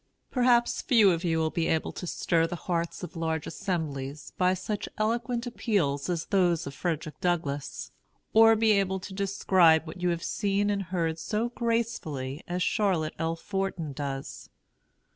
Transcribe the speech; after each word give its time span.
Perhaps 0.31 0.81
few 0.81 1.11
of 1.11 1.23
you 1.23 1.37
will 1.37 1.51
be 1.51 1.67
able 1.67 1.91
to 1.91 2.07
stir 2.07 2.47
the 2.47 2.55
hearts 2.65 3.03
of 3.03 3.15
large 3.15 3.45
assemblies 3.45 4.33
by 4.35 4.55
such 4.55 4.89
eloquent 4.97 5.45
appeals 5.45 6.09
as 6.09 6.25
those 6.25 6.65
of 6.65 6.73
Frederick 6.73 7.21
Douglass, 7.21 7.91
or 8.33 8.55
be 8.55 8.71
able 8.71 8.99
to 8.99 9.13
describe 9.13 9.85
what 9.85 10.01
you 10.01 10.09
have 10.09 10.23
seen 10.23 10.71
and 10.71 10.81
heard 10.89 11.19
so 11.19 11.49
gracefully 11.49 12.41
as 12.47 12.63
Charlotte 12.63 13.13
L. 13.19 13.35
Forten 13.35 13.93
does. 13.93 14.49